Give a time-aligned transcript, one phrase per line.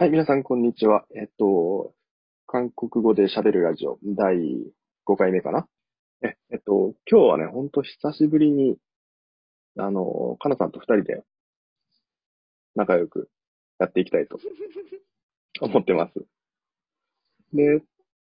[0.00, 1.04] はい、皆さん、こんにちは。
[1.14, 1.92] えっと、
[2.46, 4.34] 韓国語で喋るラジオ、第
[5.04, 5.68] 5回目かな？
[6.22, 8.78] え、えっと、今日はね、ほんと久しぶりに、
[9.76, 11.22] あの、かなさんと2人で
[12.74, 13.28] 仲良く
[13.78, 14.38] やっていきたいと
[15.60, 16.24] 思ってます。
[17.52, 17.82] で、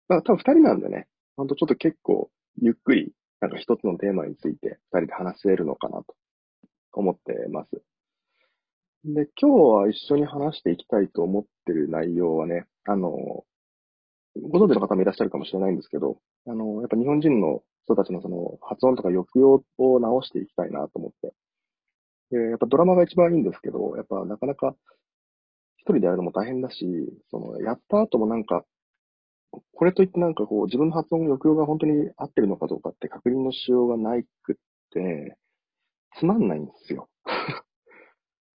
[0.09, 1.07] まあ、多分2人なんでね、
[1.37, 2.31] ほんとちょっと結構、
[2.63, 6.17] ゆっくり、なんか一つのテーマについて2人で話せるのかなと
[6.95, 7.83] 思ってます。
[9.05, 13.45] で、今日は一緒に話していきたいと思ってる内容はね、あの、
[14.51, 21.35] ご存知の方もいらっしゃるかもしれないんですけど、あの、やっぱ日本人の人たちのその発音とか抑揚を直していきたいなと思って。
[22.31, 24.75] で、やっぱドラマが一番いいんですけど、やっぱなかなか
[25.79, 26.87] 一人でやるのも大変だし、
[27.31, 28.65] その、やった後もなんか、
[29.73, 34.57] これといってなんかこう自分の発音抑揚が本当に合ってるのかどうかって確認のしようがないくっ
[34.91, 35.37] て、
[36.19, 37.09] つまんないんですよ。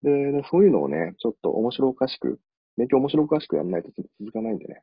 [0.04, 2.40] で、でそういうのをね、ちょっと面白おかしく、
[2.78, 3.90] 勉強面白おかしくやらないと
[4.20, 4.82] 続かないんでね、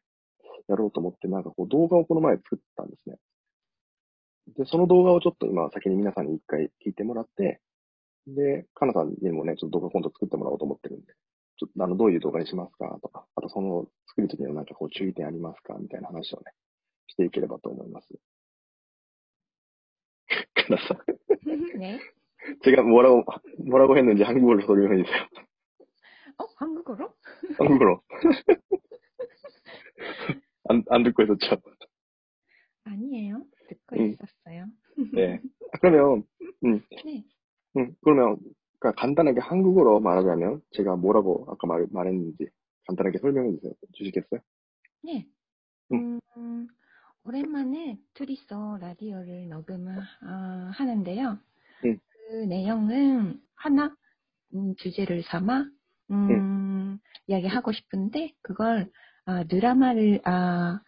[0.69, 3.17] やろうと思って、なんかこう動画をこの前作ったんですね。
[4.57, 7.61] で、その動画をちょっと今先に皆さんに一回聞いてもらって、
[8.27, 11.13] で、かなさんにもね、ちょっと動画今度作ってもらおうと思ってるんで、
[11.59, 16.53] ちょっとあの、どういう動画にしますかとか、あとその作るときのなんかこう注意点ありますかみたいな話をね、
[17.09, 18.09] していければと思います。
[20.55, 20.99] かなさん。
[21.79, 22.01] 네.
[22.65, 23.25] 제가 뭐라고,
[23.69, 25.23] 뭐라고 했는지 한국어로 설명해 주세요.
[26.39, 27.15] 어, 한국어로?
[27.59, 28.01] 한국어로.
[30.69, 31.57] 안, 안 듣고 있었죠?
[32.85, 33.43] 아니에요.
[33.69, 34.13] 듣고 응.
[34.13, 34.67] 있었어요.
[35.13, 35.41] 네.
[35.73, 36.25] 아, 그러면,
[36.65, 37.25] 음, 네.
[37.77, 38.39] 음, 그러면,
[38.79, 42.49] 그러니까 간단하게 한국어로 말하자면, 제가 뭐라고 아까 말, 말했는지
[42.87, 43.73] 간단하게 설명해 주세요.
[43.93, 44.41] 주시겠어요?
[45.03, 45.27] 네.
[45.93, 46.21] 응.
[46.37, 46.69] 음,
[47.25, 51.39] 오랜만에 둘이서 라디오를 녹음을 어, 하는데요.
[52.40, 52.40] 응.
[52.40, 53.96] 그 내용은 하나
[54.54, 55.66] 음, 주제를 삼아
[56.12, 58.92] 음, 이야기하고 싶은데 그걸
[59.26, 60.82] 아, 드라마를 아,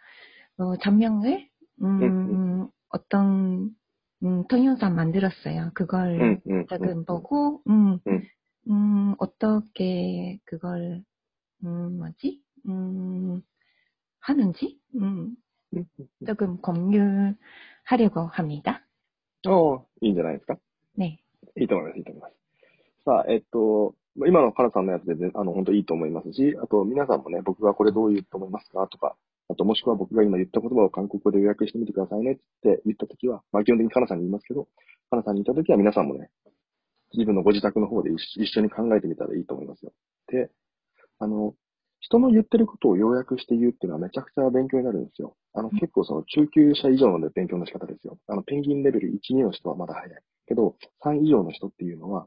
[0.57, 1.49] 어, 전명을
[1.83, 3.75] 음, 응, 어떤
[4.23, 5.71] 음, 동영상 만들었어요.
[5.75, 8.21] 그걸 응, 응, 조금 응, 보고, 음, 응.
[8.69, 11.03] 음, 어떻게 그걸,
[11.63, 12.41] 음, 뭐지?
[12.67, 13.41] 음,
[14.19, 15.35] 하는지, 음,
[15.73, 15.85] 응.
[16.25, 18.85] 조금 공유하려고 합니다.
[19.47, 20.57] 어, いいんじゃないですか
[20.95, 21.19] 네.
[21.60, 22.34] いいと思います、いいと思います。
[23.04, 23.94] さあ、えっと、
[24.26, 28.86] 今のカナさんのやつで、ね、あの、本当いいと思いますし、あと皆さんもね、僕がこれどう言うと思いますか？
[28.88, 29.16] とか、
[29.48, 34.68] あともしくは僕が今言った言葉を韓国語で予約してみてくださいねって言ったときは、まあ基本的にカナさんに言いますけど、
[35.10, 36.30] カナさんに言ったときは皆さんもね、
[37.12, 39.92] 自分のご自宅の方で一緒に考えてみたらいいと思いますよ。
[40.28, 40.50] で、
[41.18, 41.54] あの、
[42.02, 45.36] 人の言ってることを要約して言うっていうのはめちゃくちゃ勉強になるんですよ。
[45.54, 48.18] あの、結構その中級者以上の勉強の仕方ですよ。
[48.26, 50.22] あの、ペンギンレベル1、2の人はまだ早い。
[50.46, 52.26] けど、3以上の人っていうのは、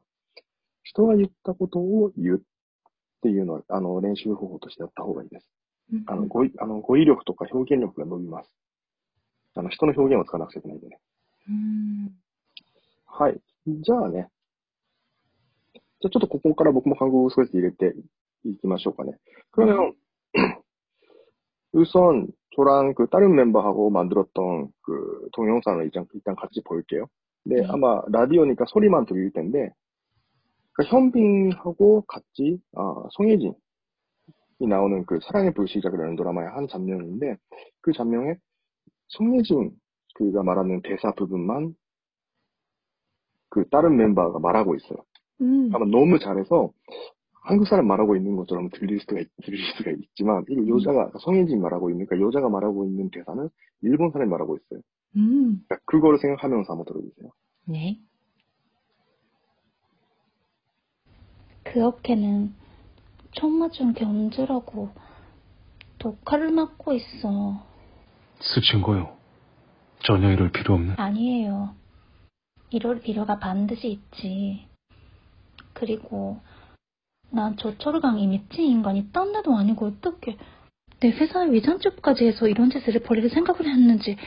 [0.84, 2.42] 人が言ったことを言うっ
[3.22, 5.52] ていうのは、あの、練習方法としてやった方がいいです。
[6.08, 8.50] あの、語彙、あの、語彙力とか表現力が伸びます。
[9.56, 11.00] あの、人の表現を使わなくちゃいけないんでね。
[11.50, 12.10] 음,
[13.06, 13.40] はい。
[13.68, 14.30] じゃあね。
[15.74, 17.96] じゃあちょっとここから僕も韓国語少し入れて
[18.45, 19.13] いきましょうかね.
[19.51, 19.95] 그러면
[21.73, 27.07] 우선 저랑 그 다른 멤버하고 만들었던 그 동영상을 일단, 일단 같이 볼게요.
[27.45, 27.67] 네, 네.
[27.69, 29.71] 아마 라디오니까 소리만 들릴 텐데,
[30.73, 33.55] 그러니까 현빈하고 같이, 아, 송혜진이
[34.69, 37.37] 나오는 그 사랑의 불시작이라는 드라마의 한 장면인데,
[37.81, 38.37] 그 장면에
[39.09, 39.71] 송혜진
[40.15, 41.75] 그가 말하는 대사 부분만
[43.49, 44.99] 그 다른 멤버가 말하고 있어요.
[45.41, 46.71] 음, 아마 너무 잘해서
[47.46, 51.92] 한국 사람 말하고 있는 것처럼 들릴 수가, 있, 들릴 수가 있지만, 이 여자가, 성혜진 말하고
[51.92, 53.50] 있는, 그러니까 여자가 말하고 있는 대사는
[53.82, 54.82] 일본 사람이 말하고 있어요.
[55.16, 57.32] 음, 그러니까 그거를 생각하면서 한번 들어주세요.
[57.66, 58.00] 네.
[61.64, 62.54] 그 어깨는
[63.32, 64.90] 총 맞은 견주라고
[66.00, 67.64] 독칼을 맞고 있어.
[68.40, 69.16] 스친 거요.
[70.00, 70.96] 전혀 이럴 필요 없는.
[70.98, 71.76] 아니에요.
[72.70, 74.68] 이럴 필요가 반드시 있지.
[75.74, 76.40] 그리고
[77.32, 80.38] 난 저 철강 이 미친 인간이 딴 데도 아니고 어떻게
[81.00, 84.18] 내 회사에 위장죄까지 해서 이런 짓을 벌일 생각을 했는지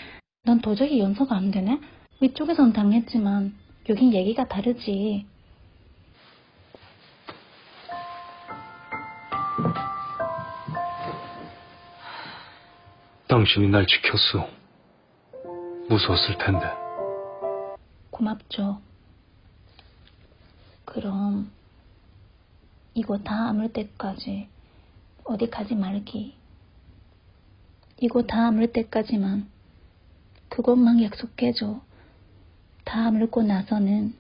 [0.45, 1.81] 난 도저히 연서가 안 되네.
[2.21, 3.55] 위쪽에선 당했지만
[3.89, 5.27] 여긴 얘기가 다르지.
[13.29, 14.49] 당신이 날 지켰어.
[15.89, 16.67] 무서웠을 텐데.
[18.11, 18.81] 고맙죠.
[20.85, 21.51] 그럼
[22.99, 24.49] 이거 다 아물 때까지
[25.23, 26.35] 어디 가지 말기.
[28.00, 29.49] 이거 다 아물 때까지만
[30.49, 31.81] 그것만 약속해줘.
[32.85, 34.15] 다 아물고 나서는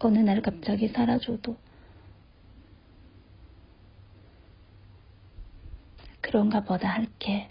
[0.00, 1.56] 어느 날 갑자기 사라져도
[6.20, 7.48] 그런가 보다 할게.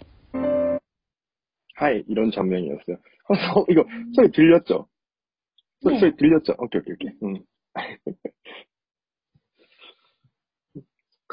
[1.76, 2.96] 하이, 이런 장면이었어요.
[3.56, 4.86] 어, 이거, 소리 들렸죠?
[5.82, 5.98] 네.
[5.98, 6.56] 소리 들렸죠?
[6.58, 7.10] 오케이, 오케이, 오케이.
[7.22, 7.42] 응.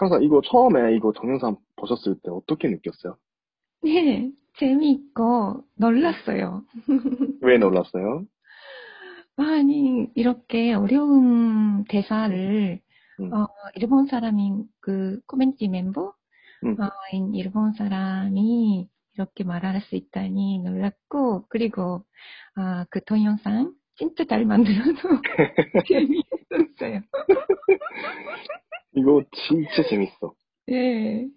[0.02, 3.18] 카나사, 이거 처음에 이거 동영상 보셨을 때 어떻게 느꼈어요?
[3.84, 6.64] 네, 재미있고 놀랐어요.
[7.42, 8.26] 왜 놀랐어요?
[9.38, 12.80] 아니, 이렇게 어려운 대사를,
[13.20, 13.34] 음.
[13.34, 16.14] 어, 일본 사람인 그 코멘티 멤버,
[16.64, 16.80] 음.
[16.82, 22.06] 어, 인 일본 사람이 이렇게 말할 수 있다니 놀랐고, 그리고,
[22.56, 25.00] 아, 그 동영상 진짜 잘 만들어서
[25.88, 27.02] 재미있었어요.
[28.96, 30.34] 이거 진짜 재밌어.
[30.70, 31.28] 예.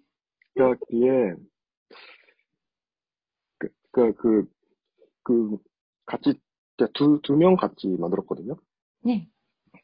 [0.53, 1.35] 그러니까 그게,
[3.57, 4.45] 그, 그, 그,
[5.23, 5.57] 그,
[6.05, 6.33] 같이,
[6.93, 8.55] 두, 두 명 같이 만들었거든요.
[9.03, 9.29] 네.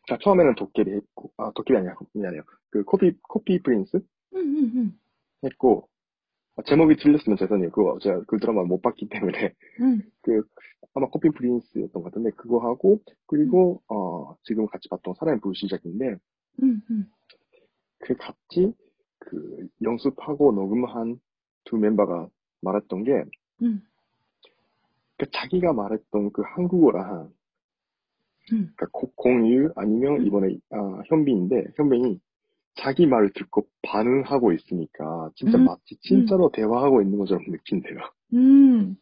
[0.07, 1.95] 자, 처음에는 도깨비 했고, 아, 도깨비 아니야.
[2.13, 2.43] 미안해요.
[2.69, 4.99] 그, 코피, 코피 프린스 음, 음, 음.
[5.43, 5.87] 했고,
[6.57, 7.71] 아, 제목이 틀렸으면 죄송해요.
[7.71, 9.53] 그거 제가 그 드라마 못 봤기 때문에.
[9.81, 10.43] 음, 그,
[10.93, 16.17] 아마 코피 프린스였던 것 같은데, 그거 하고, 그리고, 어, 지금 같이 봤던 사람의 불시작인데.
[18.01, 18.73] 그 같이,
[19.19, 21.19] 그, 연습하고 녹음한
[21.65, 22.27] 두 멤버가
[22.61, 23.23] 말했던 게,
[23.61, 23.81] 음,
[25.17, 27.31] 그 자기가 말했던 그 한국어랑,
[28.53, 28.73] 음.
[28.75, 32.19] 그러니까 고- 공유 아니면 이번에, 아, 현빈인데, 현빈이
[32.75, 35.65] 자기 말을 듣고 반응하고 있으니까, 진짜 음.
[35.65, 37.97] 마치 진짜로 대화하고 있는 것처럼 느낀대요.
[38.33, 38.95] 음,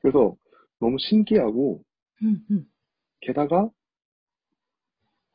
[0.00, 0.34] 그래서
[0.80, 1.82] 너무 신기하고,
[2.22, 2.66] 음, 음.
[3.20, 3.70] 게다가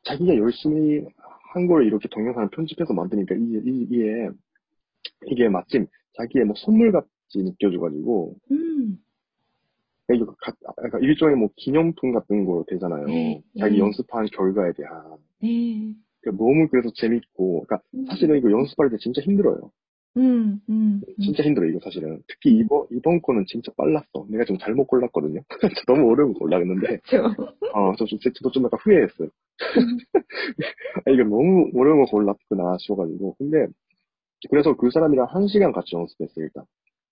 [0.04, 1.06] 자기가 열심히
[1.50, 4.30] 한걸 이렇게 동영상을 편집해서 만드니까 이게, 이게,
[5.28, 9.00] 이게 마침 자기의 뭐 선물 같이 느껴져가지고, 음.
[10.14, 10.54] 이거 가-
[10.86, 13.06] 약간 일종의 뭐 기념품 같은 거 되잖아요.
[13.08, 13.80] 네, 자기 네.
[13.80, 15.18] 연습한 결과에 대한.
[15.42, 15.94] 네.
[16.22, 19.70] 그러니까 너무 그래서 재밌고, 그러니까 사실은 이거 연습할 때 진짜 힘들어요.
[20.18, 21.16] 음, 음, 음.
[21.22, 22.22] 진짜 힘들어, 이거 사실은.
[22.28, 24.26] 특히 이번, 이번 거는 진짜 빨랐어.
[24.30, 25.42] 내가 좀 잘못 골랐거든요.
[25.88, 27.24] 너무 어려운 거 골랐는데, 저,
[27.74, 29.30] 어, 저, 저, 저도 좀 약간 후회했어요.
[31.06, 33.36] 아, 이거 너무 어려운 거 골랐구나 싶어가지고.
[33.38, 33.68] 근데,
[34.50, 36.64] 그래서 그 사람이랑 한 시간 같이 연습했어요, 일단.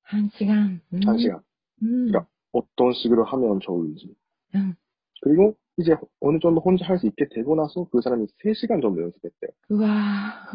[0.04, 0.81] 한 시간.
[0.94, 1.40] 음, 한 시간.
[1.84, 4.16] 음, 그러니까 어떤 식으로 하면 좋을지.
[4.56, 4.74] 음.
[5.22, 9.52] 그리고 이제 어느 정도 혼자 할 수 있게 되고 나서 그 사람이 3시간 정도 연습했대요.
[9.69, 10.48] 우와,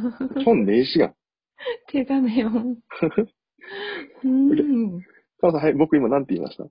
[0.44, 1.12] 총 4시간.
[1.89, 2.51] 手だねよ。
[4.25, 5.01] うん。
[5.41, 6.65] カさん、はい、僕今何て言いました？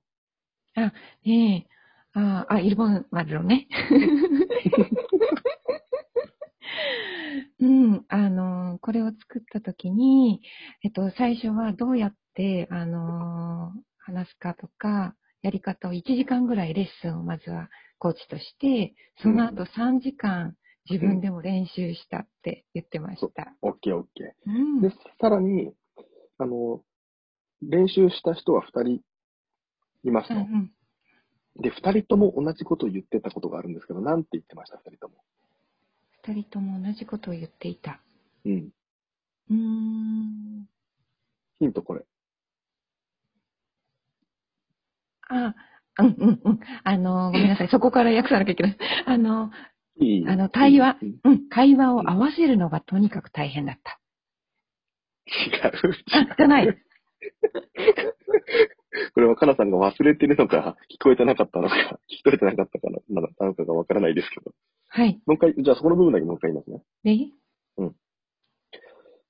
[0.82, 0.94] あ、
[1.26, 2.20] ねえ。
[2.20, 3.68] あ、あ、イルボンマルロね。
[7.60, 10.42] うん、あの、これを作った時に、
[10.84, 20.56] えっと、最初はどうやって、あの、話すかとか、やり方を1時間ぐらいレッスンをまずはコーチとして、その後3時間
[20.90, 23.54] 自分でも練習したって言ってました。
[23.62, 24.52] オッケーオッケー。
[24.52, 24.90] うん、で、
[25.22, 25.72] さらに、
[26.38, 26.82] あの、
[27.62, 29.02] 練習した人は2人
[30.04, 30.36] いますと。
[30.36, 30.72] うんうん
[31.62, 35.16] で、二人とも同じことを言ってたことがあるんですけど、なんて言ってました、二人とも？
[36.26, 38.00] 二人とも同じことを言っていた。
[38.46, 38.70] うん。
[39.50, 40.70] うん。
[41.60, 42.06] ヒントこれ。
[45.28, 45.54] あ、
[46.00, 46.60] うんうんうん。
[46.84, 47.70] あの、ごめんなさい。
[47.70, 48.78] そこから訳さなきゃいけない。
[49.06, 49.52] あの、
[50.27, 54.01] あの対話うんうん、会話を合わせるのがとにかく大変だった。
[55.27, 55.95] 違う。
[56.13, 56.67] あ、じゃない。
[59.15, 61.77] これはかなさんが忘れてるのか、聞こえてなかったのか、
[62.11, 64.53] 聞き取れてなかったかな、ななのかがわからないですけど。
[64.89, 65.21] はい。
[65.27, 66.83] もう一回、じゃあそこの部分だけもう一回言いますね。
[67.05, 67.31] 네.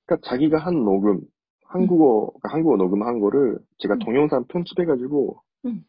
[0.07, 1.23] 그러니까 자기가 한 녹음,
[1.64, 3.99] 한국어, 그러니까 한국어 녹음한 거를 제가 음.
[4.00, 5.85] 동영상 편집해가지고, 음.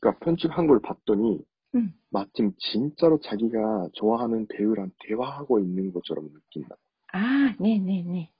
[0.00, 1.38] 그러니까 편집한 걸 봤더니,
[1.74, 1.92] 음.
[2.10, 6.76] 마침 진짜로 자기가 좋아하는 배우랑 대화하고 있는 것처럼 느낀다.
[7.12, 8.30] 아, 네네네.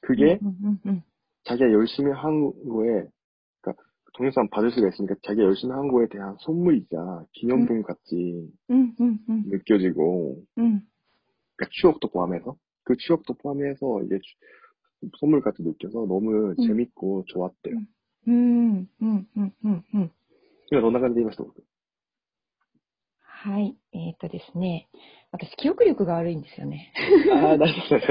[0.00, 1.02] 그게 음, 음, 음.
[1.44, 3.04] 자기가 열심히 한 거에,
[3.60, 3.82] 그러니까
[4.14, 9.42] 동영상 받을 수가 있으니까 자기가 열심히 한 거에 대한 선물이자 기념품 같이 음, 음, 음,
[9.46, 10.80] 느껴지고, 음.
[11.56, 16.56] 그러니까 추억도 포함해서, 그 추억도 포함해서 이게 추- 선물 같이 느껴서 너무 음.
[16.56, 17.76] 재밌고 좋았대요.
[18.26, 20.10] うん、うん、うん、うん、うん。
[20.70, 21.62] 今どんな感じで言いました僕
[23.41, 23.77] はい。
[23.93, 24.89] えっ、ー、とですね。
[25.31, 26.91] 私、記憶力が悪いんですよね。
[27.31, 28.01] ああ、なるほど。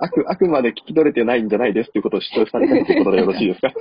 [0.00, 3.70] あく、あくまで聞き取れてないんじゃないですってことを主張されたということでよろしいですか？
[3.70, 3.74] ち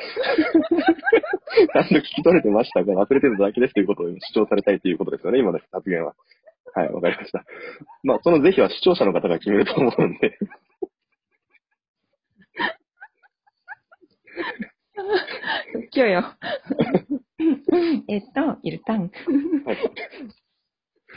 [1.79, 6.13] ゃんと聞き取れてましたが忘れてただけですということを主張されたいということですよね、今の発言は。
[6.75, 7.43] はい、わかりました。
[8.03, 10.37] まあ、その是非は視聴者の方が決めると思うんで。
[15.95, 16.23] 今日よ。
[18.07, 19.11] えっと、일단
[19.65, 19.77] はい。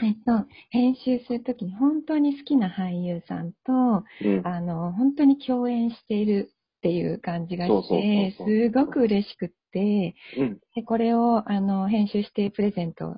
[0.03, 4.41] えっと、編集するときに本当に好きな俳優さんと、うん。
[4.43, 10.59] あの、本当に共演しているっていう感じがそうそうして、そうそうすごく嬉しくって、うん。
[10.75, 13.17] で、これを、あの、編集してプレゼント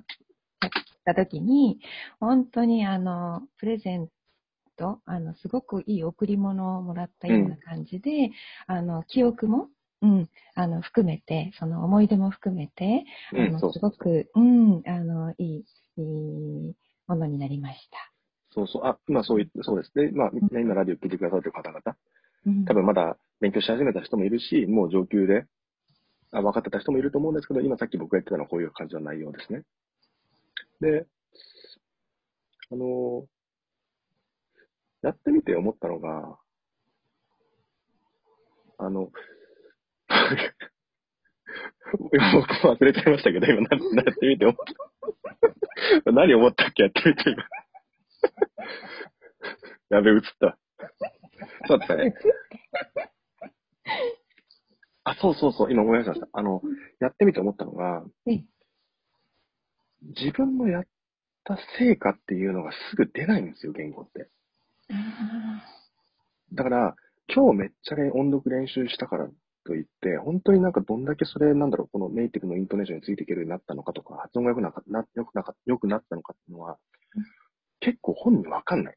[0.66, 0.70] し
[1.04, 1.78] たときに、
[2.20, 4.08] 本当にあの、プレゼン
[4.76, 8.30] ト、あの、すごくいい贈り物をもらったような感じで、
[8.66, 9.68] あの、記憶も、
[10.04, 15.64] うん、あの、含めて、その思い出も含めて、あうん、の、すごく、うん、あの、いい、
[15.96, 18.12] いいものになりました。
[18.50, 18.82] そうそう。
[18.84, 20.10] あ、今そういそうですね。
[20.12, 21.80] まあ、みんな今ラジオ聞いてくださってる方々、
[22.46, 25.46] うん、多分まだ勉強し始めた人もいるし、もう上級で、
[26.32, 29.62] あ分かってた人もいると思うんですけど、今さっき僕が言ってたのはこういう感じの内容ですね。
[30.80, 31.06] で、
[32.70, 33.24] あの、
[35.02, 36.38] やってみて思ったのが、
[38.78, 39.12] あの、今
[41.98, 43.68] 僕も忘れちゃいましたけど、今な
[44.02, 44.56] やってみて思っ
[46.04, 46.12] た。
[46.12, 47.44] 何思ったっけやってみて今。
[49.98, 50.58] やべ、映った。
[51.66, 52.14] そうだったね。
[55.04, 56.28] あ、そうそうそう、今思い出しました。
[56.32, 56.62] あの、
[56.98, 58.44] やってみて思ったのが、ええ
[60.16, 60.86] 自分のやっ
[61.44, 64.28] た成果っていうのがすぐ出ないんですよ、言語って。
[64.90, 65.64] あ
[66.52, 66.96] だから、
[67.34, 69.28] 今日めっちゃね、音読練習したから
[69.64, 76.78] といって、本当になんかどんだけそれ、なんだろう、このネイティブのイントネーションについていけるようになったのかとか、発音が良くなかな良くなか良くなったのかっていうのは
[77.16, 77.24] うん、
[77.80, 78.96] 結構本人わかんない。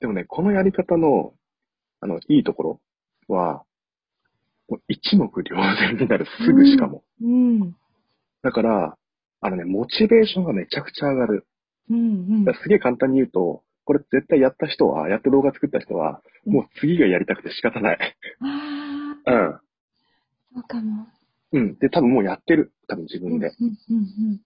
[0.00, 1.34] でもね、このやり方の、
[2.00, 2.80] あの、いいところ
[3.28, 3.64] は、
[4.68, 7.04] もう一目瞭然になる、すぐしかも。
[7.20, 7.76] うん。
[8.42, 8.96] だから、
[9.42, 11.46] あのね、モチベーションがめちゃくちゃ上がる。
[11.90, 17.98] うんうんすげえ簡単に言うと、これ絶対やった人は、やって動画作った人は、うんもう次がやりたくて仕方ない。
[18.40, 18.46] あ
[19.26, 19.54] うん。
[19.54, 19.60] あ、
[20.54, 21.08] そうかも。
[21.52, 21.78] うん。
[21.78, 22.72] で、多分もうやってる。
[22.88, 23.48] 多分自分で。
[23.48, 24.40] うんうん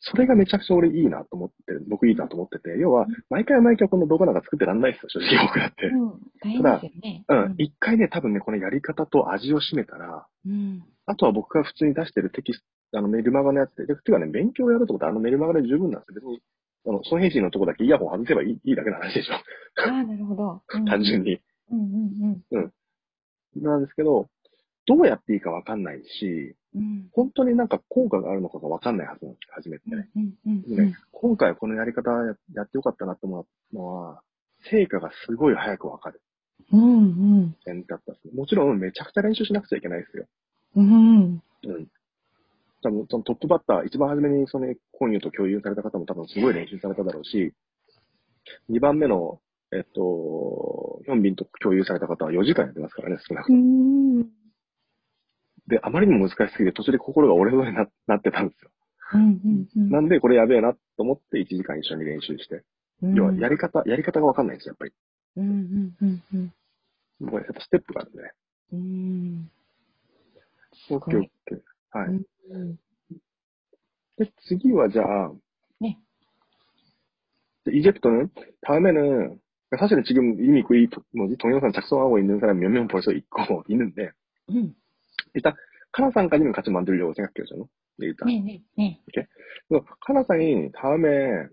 [0.00, 1.84] それがめちゃくちゃ俺いいなと思ってる。
[1.88, 2.78] 僕いいなと思ってて。
[2.78, 5.86] 要は、毎回毎回この動画なんか作ってらんないですよ、正直僕だって。
[5.86, 6.02] うん。
[6.02, 6.20] うん。
[6.40, 7.24] 大変ですよね。
[7.28, 7.54] うん。
[7.58, 10.84] 一回ね、多分ね、このやり方と味を占めたら、うん。
[11.06, 12.62] あとは僕が普通に出してるテキス
[12.92, 16.20] ト、あのメルマガのやつで、で、てかね、勉強をやるってことはあのメルマガで十分なんですよ。
[16.20, 16.40] 別に、
[16.86, 19.34] あの、その返信のとこだけイヤホン外せばいいいいだけの話でしょ。
[19.34, 19.42] あ
[19.76, 20.62] あ、なるほど。
[20.68, 21.22] うん単純。
[21.22, 21.40] に。
[21.70, 22.72] うんうんうん。
[23.62, 24.28] なんですけど、
[24.86, 27.08] どうやっていいかわかんないし、うん。
[27.12, 30.08] 本当になんか効果があるのかがわかんないはずなんですよ、初めてね。
[30.14, 30.94] うんうんうん。
[31.12, 34.22] 今回このやり方ややってよかったなと思うのは、
[34.70, 36.20] 成果がすごい早くわかる
[36.72, 37.06] うんう
[37.46, 37.56] ん。
[37.64, 38.34] 点だったんですね。
[38.34, 40.26] もちろんめちゃくちゃ練習しなくちゃいけないですよ。
[40.76, 40.84] うん。
[40.84, 41.88] うん。
[42.86, 47.52] 多分そのトップバッター、一番初めにそのコンユと共有された方も多分すごい練習されただろうし、
[48.70, 49.40] 2番目の、
[49.72, 53.62] えっと、ヒョンビンと共有された方は4時間やってますからね、少なくとうも。
[53.62, 54.22] ん。
[55.66, 58.70] で、あまりにも難しすぎて途中で心が折れそうにななってたんですよ。
[59.14, 59.90] うんうん。
[59.90, 62.62] なんでこれやべえなと思って1時間一緒に練習して。
[63.02, 64.92] 要はやり方、やり方がわかんないんですよ、やっぱり。
[65.38, 66.52] うんうんうん
[67.20, 67.30] うん。
[67.30, 68.32] これやっぱステップがあるね。
[68.72, 69.50] うん。
[70.90, 71.75] オッケーオッケー。
[71.91, 72.07] はい。
[72.09, 72.79] うん。
[74.17, 75.31] で,次はじゃあ,
[75.79, 75.97] 네.
[77.67, 78.29] 이제부터는
[78.61, 79.39] 다음에는
[79.79, 80.73] 사실은 지금 이미 그
[81.15, 84.09] 뭐지 동영상 작성하고 있는 사람 몇 명 벌써 있고 있는데
[84.49, 84.75] うん。
[85.33, 85.53] 일단
[85.93, 87.65] 카나상까지는 같이 만들려고 생각해요 저는
[87.97, 88.99] 네, 일단 ねえねえね
[89.67, 91.45] 그래서 카나상이 다음에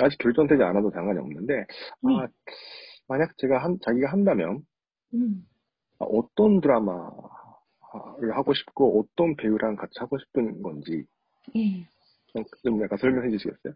[0.00, 1.66] 아직 결정되지 않아도 상관이 없는데
[2.04, 2.26] 아
[3.08, 4.64] 만약 제가 한 자기가 한다면
[5.14, 5.16] え。
[5.16, 5.46] うん。
[5.98, 7.10] 아, 어떤 드라마
[8.19, 11.05] 를 하고 싶고 어떤 배우랑 같이 하고 싶은 건지
[11.55, 11.87] ええ。
[12.33, 13.73] 좀, 좀 약간 설명해 주시겠어요?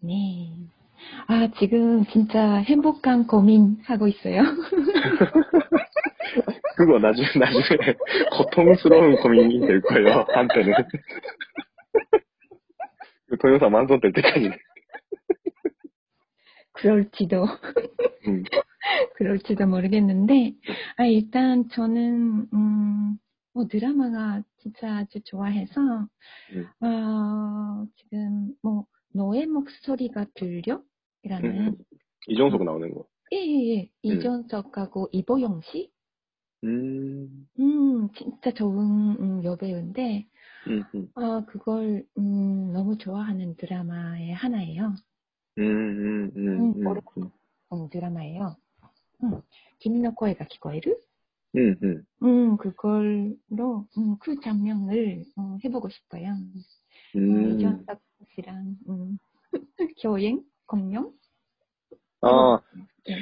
[0.00, 0.50] 네.
[1.26, 4.42] 아, 지금 진짜 행복한 고민하고 있어요.
[6.76, 7.94] 그거 나중에, 나중에
[8.36, 10.74] 고통스러운 고민이 될 거예요, 한때는.
[13.28, 14.50] 그 동영상 완성될 때까지.
[16.72, 17.46] 그럴지도,
[18.26, 18.44] 음,
[19.16, 20.52] 그럴지도 모르겠는데,
[20.96, 22.73] 아, 일단 저는, 음,
[23.54, 25.80] 뭐 드라마가 진짜 아주 좋아해서,
[26.50, 26.66] 음.
[26.84, 30.82] 어, 지금 뭐, 너의 목소리가 들려?
[31.22, 31.84] 이라는, 음.
[32.26, 33.06] 이종석 나오는 거.
[33.32, 33.90] 예, 예, 예.
[34.02, 35.90] 이전석하고 이보영 씨?
[36.64, 40.26] 음, 음, 진짜 좋은 음, 여배우인데,
[40.66, 44.94] 음, 음, 아, 그걸, 음, 너무 좋아하는 드라마의 하나예요.
[45.58, 47.30] 음, 음, 음, 음, 음,
[47.72, 48.56] 음, 드라마예요.
[49.22, 49.40] 음,
[50.16, 50.98] 거에가 기거이를?
[51.56, 52.04] 음, 음.
[52.24, 53.33] 음, 그걸
[54.33, 56.29] 로, 음, 그 장면을 어, 해보고 싶어요.
[56.31, 56.55] 음,
[57.15, 57.51] 음.
[57.51, 57.99] 이전석
[58.35, 59.17] 씨랑, 음,
[60.01, 60.41] 교행?
[60.65, 61.13] 공룡?
[62.21, 62.59] 아,
[63.07, 63.15] 네.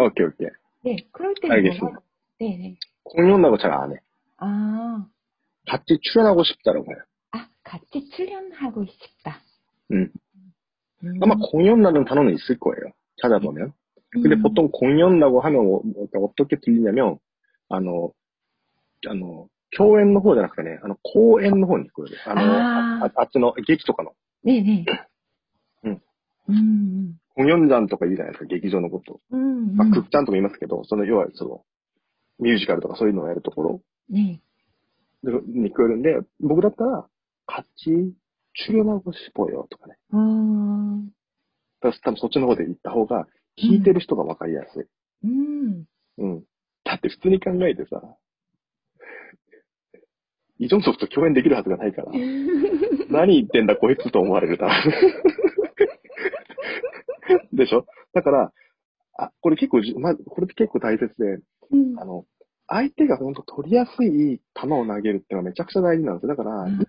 [0.00, 0.48] 오케이, 오케이.
[0.84, 1.86] 네, 그럴 때는 알겠습니다.
[1.98, 2.02] 뭐가-
[2.38, 2.76] 네네.
[3.04, 3.96] 공룡나고 잘 안 해.
[4.38, 5.06] 아,
[5.66, 7.02] 같이 출연하고 싶다라고 해요.
[7.32, 9.40] 아, 같이 출연하고 싶다.
[9.92, 10.08] 음.
[11.04, 11.14] 음.
[11.22, 12.92] 아마 공연라는 단어는 있을 거예요.
[13.20, 13.72] 찾아보면.
[14.10, 14.42] 근데 음.
[14.42, 17.18] 보통 공연라고 하면 어, 뭐, 어떻게 들리냐면,
[17.70, 18.12] あの、
[19.06, 22.17] あの、 共演の方じゃなくてね、あの、公演の方に聞こえる。
[22.25, 24.11] あの、ああっちの劇とかの。
[24.43, 24.85] ねえね
[25.83, 25.87] え。
[25.87, 26.01] うん。
[26.49, 27.15] うん。
[27.35, 29.19] コギョンジャンとか言うじゃないですか、劇場のこと。
[29.31, 31.61] うん、うん、まあ、クッチャンとも言いますけど、その、要は、その、
[32.39, 33.81] ミュージカルとかそういうのをやるところ。
[34.09, 34.41] ね
[35.25, 35.29] え。
[35.47, 37.07] に聞こえるんで、僕だったら、
[37.47, 38.13] 勝ち、
[38.67, 39.97] 中央のしぽよとかね。
[40.11, 41.11] うん。
[41.81, 43.27] 多分そっちの方で行った方が、
[43.57, 44.85] 聞いてる人がわかりやすい。
[45.23, 45.85] うん。
[46.17, 46.43] うん。
[46.83, 48.01] だって普通に考えてさ、
[50.63, 52.11] イ・ジョンソクと共演できるはずがないから、
[53.09, 54.69] 何言ってんだこいつと思われるだ。
[57.53, 57.85] でしょ？
[58.13, 58.51] だから、
[59.17, 61.39] あ、これ結構じ、ま、これって結構大切で、
[61.73, 61.99] 음.
[61.99, 62.25] あの、
[62.67, 66.29] 相手が本当取りやすい球を投げるっていうのはめちゃくちゃ大事なんですよ。
[66.29, 66.79] だから、うん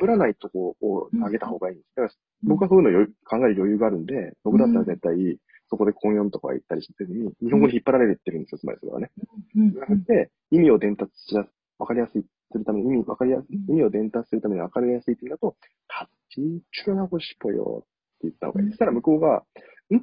[0.00, 1.94] 被らないとこを投げた方がいいんです。
[1.94, 2.14] だから
[2.44, 5.38] 僕はそういうの余裕考える余裕があるんで、僕だったら絶対、
[5.68, 9.10] そこで根音とか言ったりしてずに、日本語に引っ張られるってるんですよ、つまりそれはね。
[9.58, 9.72] 음.
[9.72, 15.55] じゃなくて、意味を伝達しやす、わかりやすい、するために、意味、わかりやすい、意味を伝達するためにわかりやすいっていうのだと、
[15.87, 17.87] 같이 출연하고 싶어요って
[18.23, 18.69] 言った方がいい。
[18.69, 19.43] そしたら向こうが、
[19.91, 19.95] ん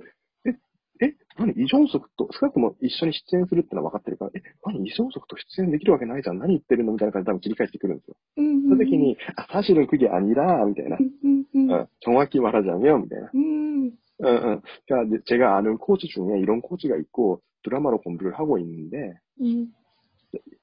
[0.48, 6.38] え、え、何イ・ジョンソクと、少なくとも一緒に出演するってのは分かってるから、え、何イ・ジョンソクと出演できるわけないじゃん。
[6.38, 8.16] 何言ってるのみたいな感じで多分切り返してくるんですよ。
[8.38, 8.62] 음.
[8.62, 10.96] その時に、あ、サシルンクギアニラーみたいな。
[10.96, 11.44] 음.
[11.54, 11.68] 음.
[11.68, 13.30] うん、정확히말하자면みたいな。
[13.34, 13.90] 음.
[14.18, 14.62] 응, 응.
[14.86, 19.68] 그러니까 제가 아는 코치 중에 이런 코치가 있고 드라마로 공부를 하고 있는데 음.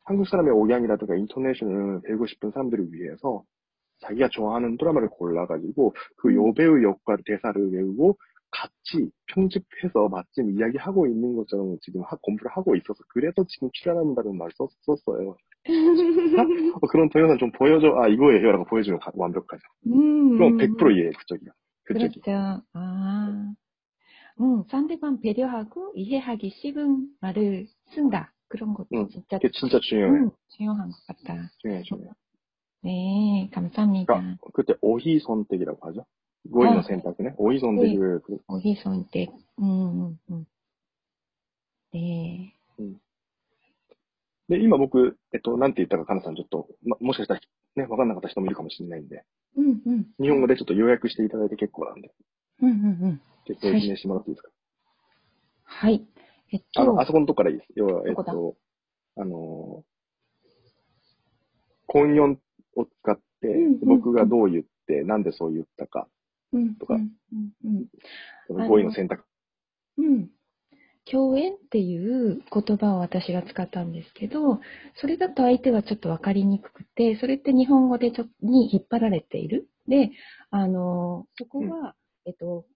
[0.08, 3.42] 한국 사람의 억양이라든가 인토네이션을 배우고 싶은 사람들을 위해서
[4.00, 8.16] 자기가 좋아하는 드라마를 골라가지고 그 여배우 역할 대사를 외우고
[8.50, 14.48] 같이 편집해서 마침 이야기하고 있는 것처럼 지금 하- 공부를 하고 있어서 그래서 지금 출연한다는 말
[14.56, 15.36] 썼, 썼어요.
[16.74, 17.88] 어, 그런 동영상 좀 보여줘.
[18.00, 18.50] 아 이거예요.
[18.52, 19.62] 라고 보여주면 가- 완벽하죠.
[19.88, 20.38] 음.
[20.38, 21.50] 그럼 100% 이해해 그쪽이요.
[21.84, 22.20] 그쪽이.
[22.22, 22.62] 그렇죠.
[22.72, 23.52] 아.
[24.40, 28.32] 음, 상대방 배려하고 이해하기 쉬운 말을 쓴다.
[28.47, 30.11] 그런 것도 응, 진짜 그게 진짜 중요해.
[30.11, 31.49] 음, 중요한 것 같다.
[31.59, 32.09] 중요해, 중요해.
[32.83, 34.13] 네, 감사합니다.
[34.13, 36.05] 그러니까 그때 오희 선택이라고 하죠.
[36.51, 37.35] 고인의 아, 선택이네.
[37.37, 39.31] 오희 선택을 그- 오희선택.
[39.59, 40.45] 음, 음, 음.
[41.93, 42.53] 네.
[44.49, 47.39] で、今僕、えっと、なんて言ったか、かなさんちょっと、ま、もしかしたら
[47.77, 49.23] ね、わかんなかった人もいるかもしれないんで、
[49.57, 52.11] 음, 음, 日本語でちょっと要約していただいて結構なんで、
[52.61, 53.21] 음, 음, 음.
[53.45, 54.49] 結構説明してもらっていいですか。
[55.63, 56.05] はい。
[56.52, 57.72] えっあの、とあ、そこのとこからいいです。
[57.76, 58.56] 要は、えっどと、
[59.16, 62.38] あのー、根音
[62.76, 66.08] を使ってうんうん、僕がどう言って、なんでそう言ったか、
[66.52, 66.96] うんとか
[68.48, 69.24] 語彙の選択。
[69.98, 70.30] うん。
[71.10, 74.60] 共演っていう言葉を私が使ったんですけど、
[75.00, 79.68] それだと相手がちょっとわかりにくくて、それって日本語でちょに引っ張られている。
[79.86, 80.10] で、
[80.50, 81.94] あの、そこは、
[82.26, 82.66] えっと、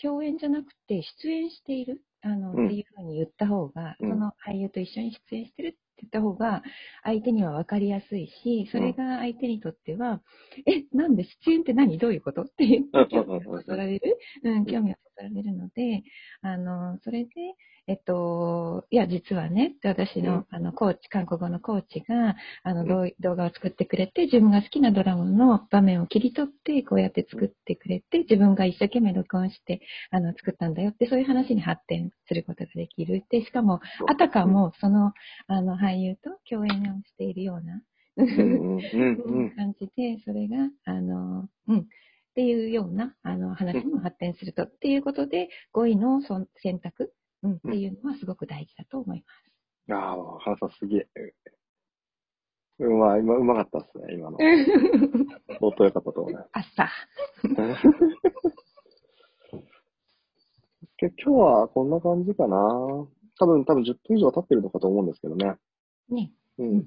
[0.00, 2.66] 共演じゃなくて出演している、あの、うん。
[2.66, 4.10] っていうふうに言った方が、うん。
[4.10, 6.62] その俳優と一緒に出演してる言った方が、
[7.02, 10.20] 相手にはわかりやすいし、それが相手にとっては、
[10.66, 11.98] え、なんで出演って何？
[11.98, 12.42] どういうこと？
[12.42, 16.02] って言って興味をそそられる、うん、興味をそそられるので、
[16.42, 17.30] あの、それで、
[17.86, 33.24] えっと、いや、実はね、私の、あの、コーチ、韓国語のコーチが、あの、動動画を作ってくれて、自分が好きなドラマの場面を切り取って、こうやって作ってくれて、自分が一生懸命録音して、あの、作ったんだよって、そういう話に発展することができる。
[33.28, 35.12] で、しかも、あたかも、その、
[35.48, 37.82] あの、俳優と共演をしているような。
[39.56, 41.84] 感じで、それが、あの、うん、っ
[42.34, 44.64] ていうような、あの、話にも発展すると。
[44.64, 49.24] っていうことで、語彙のそん選択、うん、っていうのはすごく大事だと思い
[49.86, 51.08] まああ、花さんすげえ。
[52.78, 54.38] うまい、今、うまかったっすね、今の。
[54.38, 54.44] す。
[55.58, 56.38] 相当良かったと思うね。
[56.52, 56.88] 朝。
[60.98, 62.56] け 今日はこんな感じかな。
[63.38, 65.56] 多分、多分10分以上経ってるのかと思うんですけどね。
[66.10, 66.32] ね。
[66.58, 66.80] うん。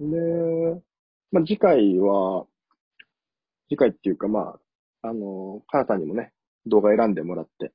[0.00, 0.82] で、
[1.32, 2.46] まあ、次回は、
[3.68, 4.58] 次回っていうか、ま
[5.02, 6.32] あ、あの、カナさんにもね、
[6.66, 7.72] 動画選んでもらって、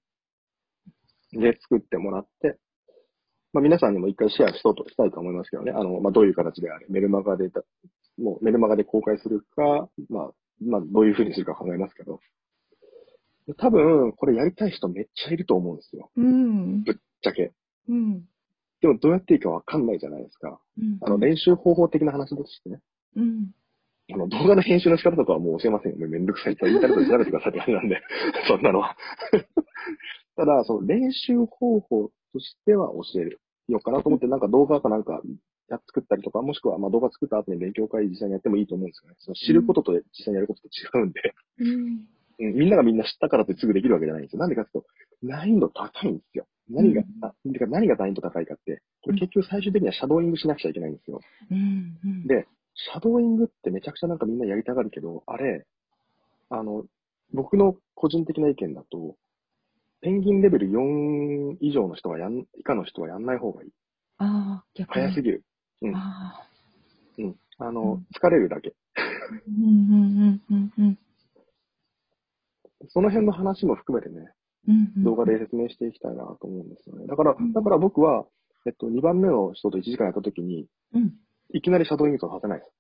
[1.34, 2.58] で、作ってもらって、
[3.54, 5.72] まあ、皆さんにも一回シェアしようとしたいと思いますけどね。
[5.72, 7.62] あの、まあ、どういう形であれ、メルマガでだ、
[8.18, 10.32] もうメルマガで公開するか、まあ、
[10.62, 12.20] まあ、どういう風にするか考えますけど。
[13.58, 16.12] 多分、これやりたい人めっちゃいると思うんですよ。
[16.16, 16.84] うん。
[16.84, 17.54] ぶっちゃけ。
[17.88, 18.24] うん。
[18.82, 20.60] でもどうやっていいかわかんないじゃないですか。
[20.78, 20.98] うん。
[21.02, 22.80] あの、練習方法的な話としてね。
[23.16, 23.52] うん。
[24.12, 25.98] あの、動画の編集の仕方とかはもう教えませんよ。
[26.00, 26.68] もうめんどくさいと。
[26.68, 28.02] インターネットで調べてくださいって感じなんで。
[28.48, 28.96] そんなのは。
[30.36, 35.22] ただ、その練習方法としては教えるようかなと思って、なんか動画かなんか
[35.70, 39.16] や作ったりとか、もしくはまあ動画作った後に勉強会実際にやってもいいと思うんですよね。
[39.20, 42.08] その知ることと実際にやることと違うんで、うん。
[42.40, 44.40] うん、みんながみんな知ったからってすぐできるわけじゃないんですよ。
[44.40, 44.90] なんでかっていうと、
[45.22, 46.48] 難易度高いんですよ。
[46.70, 51.20] 何が、うんあてか何が難易度高いかって、これ結局最終的にはシャドーイングしなくちゃいけないんですよ。
[51.52, 51.98] うん。
[52.04, 52.28] うん。
[52.28, 55.66] で、シャドーイングってめちゃくちゃなんかみんなやりたがるけど、あれ、
[56.50, 56.86] あの、
[57.34, 59.16] 僕の個人的な意見だと、
[60.02, 63.70] ペンギンレベル4以上の人はやん、以下の人はやんない方がいい。
[64.18, 65.06] ああ、逆に。
[65.06, 65.44] 早すぎる。
[65.82, 65.90] うん。
[65.90, 65.96] うん。
[67.58, 68.74] あうのん、疲れるだけ。
[69.48, 71.00] うんうんうんうん
[72.88, 74.32] その辺の話も含めてね、うんうん。
[74.98, 77.08] 動画で説明していきたいなと思うんですよね。
[77.08, 78.26] だからうん、だから僕は、
[78.66, 81.14] えっと、2番目の人と1時間やった時に、うん。
[81.54, 82.72] いきなりシャドーイングとさせないです。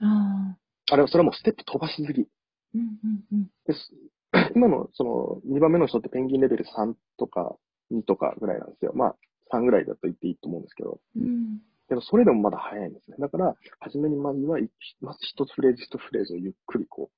[0.00, 0.56] あ
[0.90, 0.94] あ。
[0.94, 2.26] あれは、それはもうステップ飛ばしすぎ。
[2.74, 3.50] うんうんうん。
[3.66, 3.92] です。
[4.54, 7.56] 今の、その、2番目の人ってペンギンレベル3とか
[7.92, 8.92] 2とかぐらいなんですよ。
[8.94, 9.16] まあ、
[9.52, 11.00] 3ぐらいだと言っていいと思うんですけど。
[11.16, 11.60] うん。
[11.88, 13.16] けど、それでもまだ早いんですね。
[13.18, 14.70] だから、初めにまずは、い
[15.00, 17.10] まず一フレーズ一フレーズをゆっくりこ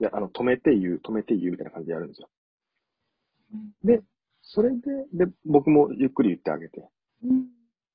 [0.00, 2.28] う、いや、あの、止めて言う、止めて言うみたいな感じでやるんですよ。
[3.84, 4.02] で、
[4.42, 4.78] それで、
[5.12, 6.88] で、僕もゆっくり言ってあげて。
[7.24, 7.46] うん。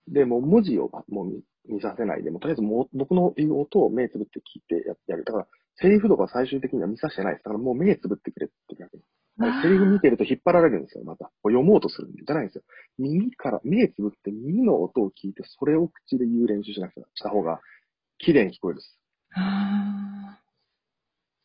[0.08, 5.26] で、もう文字をもう見見させないで、もうとりあえずもう僕の言う音を目つぶって聞いてややる。
[5.26, 7.44] だから、セリフとか最終的には見させてないです。
[7.44, 9.04] だからもう目つぶってくれって逆に。
[9.40, 11.26] あーセリフ見てると引っ張られるんですよ、また。
[11.26, 12.64] こう読もうとするんじゃないんですよ。
[12.98, 17.60] 耳から、目つぶって耳の音を聞いて、それを口で言う練習しなくちゃした方が、
[18.18, 19.00] 綺麗に聞こえるです。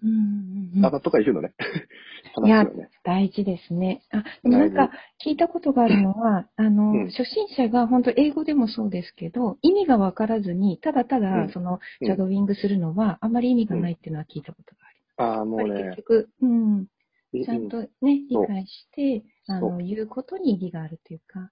[0.03, 0.09] ああ。
[0.09, 0.87] うんうんうん。
[0.87, 1.53] あ、とか言うのね。
[2.45, 2.67] いや。
[3.05, 4.03] 大事ですね。
[4.11, 4.91] あ、でもなんか
[5.25, 15.71] 聞いたことがあるのは、 あの、うん初心者が本当英語でもそうですけど、意味がわからずに、ただたうんだそのうんシャドーイングするのは、あまり意味がないっていうのは聞いたことがありああ、もます。
[15.71, 16.87] うねやっぱり結、局、うん、
[17.33, 21.49] いちゃんとね、理解して、あその、言うことに意義があるというか、うん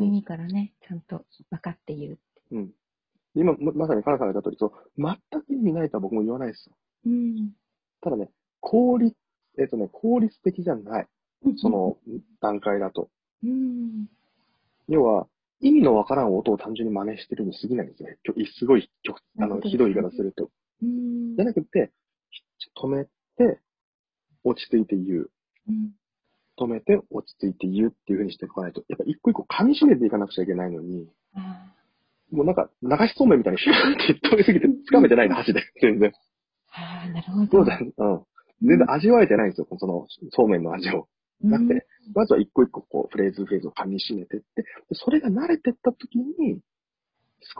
[0.00, 2.18] 耳からね、ちゃんと分かって言う。
[2.52, 2.70] うん。
[3.34, 6.76] 今、ままさにカナさんが言った通り、そう、全く意味ないとは僕も言わないですよ。
[7.06, 7.52] うん。
[8.00, 8.30] ただね、
[8.60, 9.16] 効率、
[9.58, 11.06] えっ、とね、効率的じゃない。
[11.56, 11.96] そ、の
[12.40, 13.08] 段階だと。
[13.44, 14.08] うん。
[14.88, 15.26] 要は、
[15.60, 18.18] 意味のわからん音を単純に真似してるに過ぎないんですよね。
[18.22, 20.50] きょすごい、きょあの、ひどい言い方すると。
[20.82, 21.90] うんじゃなくて、
[22.80, 23.60] 止めて、
[24.44, 25.30] 落ち着いて言う。
[25.68, 25.92] うん
[26.58, 31.72] 止めて、落ち着いて言うっていう風にしていかないと、やっぱ一個一個噛み締めていかなくちゃいけないのに、あ
[32.32, 35.62] もうなんか、流しそうめんみたいにシューって止めすぎて掴めてないの、 箸で。
[35.80, 36.12] 全然。
[36.72, 37.46] あー、なるほど。
[37.46, 38.22] そうだ、うん。
[38.62, 41.08] 全然味わえてないんですよ、その、そうめんの味を。
[41.40, 46.60] なくて、まずは一個一個こう、フレーズフレーズを噛み締めてって、でそれが慣れてった時に、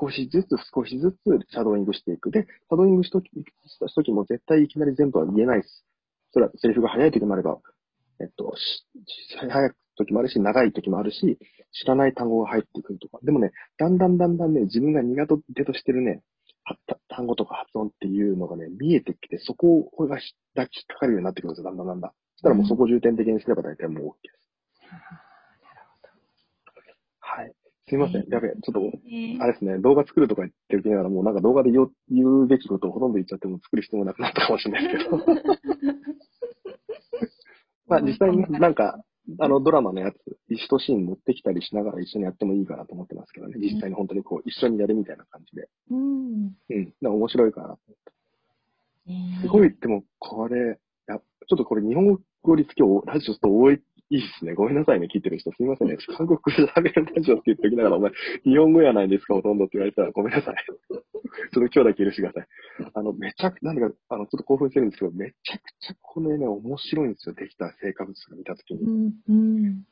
[0.01, 1.17] 少しずつ少しずつ
[1.51, 2.31] シャドーイングしていく。
[2.31, 5.85] で、シャドーイングしときした時も絶対いきなり全部は言えないです。
[6.33, 7.59] それはセリフが早い時もあれば、
[8.21, 8.87] えっと、し
[9.39, 11.39] 早い時もあるし、長い時もあるし、
[11.73, 13.19] 知らない単語が入ってくるとか。
[13.23, 16.23] でもね、だんだんだんだんね、自分が苦手としてるね、
[17.09, 22.11] 単語とか発音っていうのがね、見えてきて、そこが引っかかるようになってくるんですよ、だんだんだんだん。
[22.37, 24.39] そしたらもうそこを重点的にすれば大体もう OK です。
[27.21, 27.53] はい。
[27.89, 28.29] すいません。
[28.29, 35.19] やべえ、ちょっと、ねあれですね、動画作るとか言っておきながら、もうなんか動画で言う言うべきことをほとんど言っちゃっても作る必要もなくなったかもしれないですけど。
[37.89, 39.03] まあ実際になんか、
[39.39, 40.17] あのドラマのやつ、
[40.49, 43.55] 一シーン持ってきたりしながら一緒にやってもいいかなと思ってますけどね。
[43.59, 45.69] 実際に本当にこう、一緒にやるみたいな感じで。
[45.91, 46.57] うん。
[46.71, 46.95] うん。
[47.03, 47.79] な面白いかな。
[49.07, 54.55] ねすごい、でもこれ、やちょっとこれ日本語率今日ラジオちょっと多い、いいですね。
[54.55, 55.51] ごめんなさいね、聞いてる人。
[55.53, 55.99] すみませんね。
[56.17, 58.11] 韓国語で喋るラジオって言っておきながら、お前、
[58.45, 60.55] 日本語やないですか、ほとんどって言われたらごめんなさい。
[60.89, 61.03] ちょっ
[61.53, 62.47] と今日だけ許してください。
[62.95, 67.35] あの、めちゃく、なんでか、あの、ちょっと興奮してるんですけど、めちゃくちゃこの絵ね、面白いんですよ。
[67.35, 68.81] できた成果物が見たときに。
[68.83, 69.13] うん。
[69.29, 69.85] うん。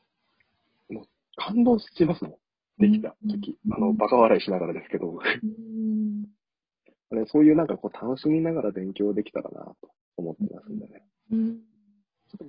[1.37, 2.35] 感動しますもん。
[2.79, 3.59] できた時。
[3.67, 6.23] うんあの、バカ笑いしながらですけど、うん。
[7.13, 11.03] ね、そういうなんかこう楽しみながら勉強できたらなと思ってますんでね。
[11.33, 11.61] うん。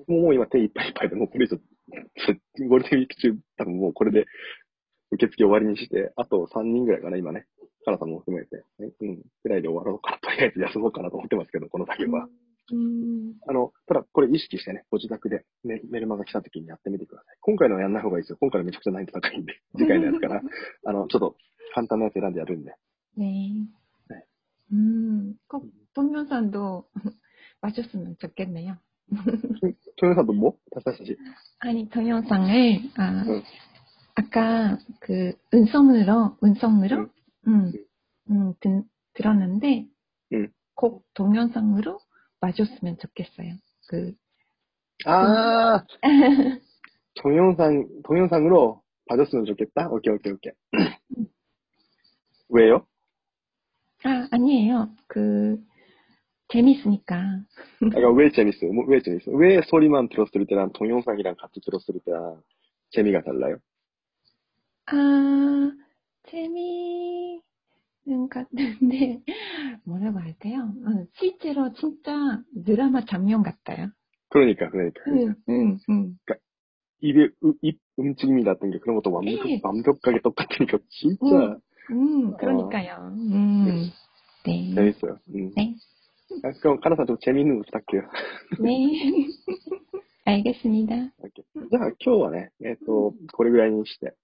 [0.08, 1.58] もう今手いっぱいいっぱいで、もうこれ以上、
[2.68, 4.26] ゴールデンウィーク中、多分もうこれで
[5.12, 7.46] 受付終わりにして、あと3人ぐらいかな、今ね。
[7.86, 12.28] カナさんも含めて、ね、うん、ぐらいで終わろうかとりあえず休もうかなと思ってますけど、この作業は。
[13.48, 17.38] あの、ただこれ意識してね、ご自宅で、ね、メルマが来た時にやってみてください。
[17.40, 18.38] 今回のはやんない方がいいですよ。
[18.42, 20.42] 今回のめちゃくちゃ難易度高いんで、 次回のやつから、
[20.86, 21.38] あの、ちょっと
[21.74, 22.76] 簡単なやつ選んでやるんで。
[23.16, 23.70] ね
[24.12, 24.74] え。
[24.74, 25.36] うん。
[25.48, 27.00] こ、トミオさんどう
[27.62, 28.82] 場所すんの直見だよ。
[29.98, 30.58] 동영상도 뭐?
[30.72, 31.18] 다시 다시.
[31.60, 33.44] 아니 동영상을 아 응.
[34.16, 37.10] 아까 그 은성으로 은성으로 응.
[37.48, 37.72] 음,
[38.30, 39.88] 음 드, 들었는데
[40.34, 40.48] 응.
[40.76, 42.00] 곡 동영상으로
[42.40, 43.54] 봐줬으면 좋겠어요.
[43.88, 44.14] 그
[45.06, 45.86] 아.
[47.16, 49.90] 동영상 동영상으로 봐줬으면 좋겠다.
[49.90, 50.54] 오케이 오케이 오케이.
[52.50, 52.86] 왜요?
[54.04, 54.90] 아 아니에요.
[55.08, 55.60] 그
[56.50, 57.42] 재밌으니까.
[57.80, 58.72] 그러니까 왜 재밌어요?
[58.74, 59.36] 뭐, 왜 재밌어요?
[59.36, 62.42] 왜 소리만 들었을 때랑 동영상이랑 같이 들었을 때랑
[62.92, 63.58] 재미가 달라요?
[64.88, 65.72] 아,
[66.30, 67.42] 재미는
[68.30, 69.22] 같은데,
[69.84, 70.74] 뭐라고 할까요?
[70.86, 73.90] 어, 실제로 진짜 드라마 장면 같아요.
[74.30, 75.02] 그러니까, 그러니까.
[75.08, 76.18] 응, 응, 응.
[77.00, 79.60] 입의, 우- 입 움직임이라든가 그런 것도 완벽, 네.
[79.64, 81.60] 완벽하게 똑같으니까 진짜 응.
[81.92, 83.14] 음, 그러니까요.
[83.14, 83.92] 음,
[84.46, 84.74] 네.
[84.74, 85.20] 재밌어요.
[85.30, 85.52] 음.
[85.56, 85.76] 네.
[86.45, 88.09] 아, 그럼 카나사 좀 재밌는 거 부탁해요.
[88.61, 89.29] 네.
[90.25, 90.95] 알겠습니다.
[90.97, 94.15] じゃあ今日はね、えっ、と、これぐらいにして、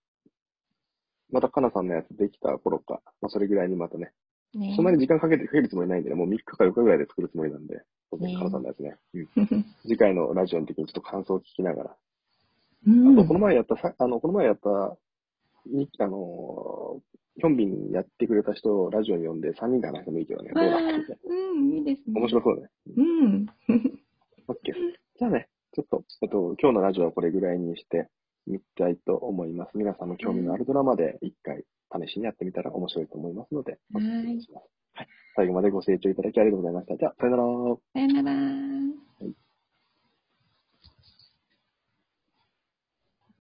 [1.30, 4.12] またカナさんのやつできた頃か、まあそれぐらいにまたね、
[4.54, 4.74] 네.
[4.76, 8.96] そんなに時間かけてかけるつもりないんでね、もう3日か4日ぐらいで作るつもりなんで、当然ねカナさんのやつね。
[9.14, 9.28] うん
[9.82, 11.90] 次回のラジオの時にちょっと感想を聞きながら。
[11.90, 11.96] あ
[12.86, 13.16] 음.
[13.16, 14.96] と、この前やった、さあの、この前やった、
[15.66, 20.51] に、あのー、 ヒョンビンやってくれた人をラジオに呼んで3人で話してもいいけどね。
[20.53, 22.19] どうだ 아, って 음, いいですね。
[22.19, 22.69] 面白そうだね。
[22.95, 23.45] うん。
[24.47, 24.75] オッケー。
[25.17, 28.07] じゃあね、ちょっと、えっと、今日のラジオはこれぐらいにして
[28.45, 29.77] みたいと思います。
[29.77, 31.63] 皆さんの興味のあるドラマで一回
[32.07, 34.67] 試しにやってみたら面白いと思いますので、お勧めします。
[34.93, 35.07] はい。
[35.35, 36.97] 最後までご清聴いただきありがとうございました。
[36.97, 37.43] じゃあ、さよなら。
[38.07, 39.52] さよなら。